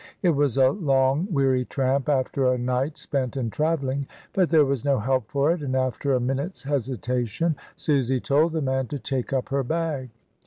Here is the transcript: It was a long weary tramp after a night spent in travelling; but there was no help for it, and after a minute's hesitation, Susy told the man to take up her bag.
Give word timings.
It 0.23 0.31
was 0.31 0.57
a 0.57 0.71
long 0.71 1.27
weary 1.29 1.63
tramp 1.63 2.09
after 2.09 2.51
a 2.51 2.57
night 2.57 2.97
spent 2.97 3.37
in 3.37 3.51
travelling; 3.51 4.07
but 4.33 4.49
there 4.49 4.65
was 4.65 4.83
no 4.83 4.97
help 4.97 5.29
for 5.29 5.51
it, 5.51 5.61
and 5.61 5.75
after 5.75 6.15
a 6.15 6.19
minute's 6.19 6.63
hesitation, 6.63 7.55
Susy 7.75 8.19
told 8.19 8.53
the 8.53 8.63
man 8.63 8.87
to 8.87 8.97
take 8.97 9.31
up 9.31 9.49
her 9.49 9.61
bag. 9.63 10.09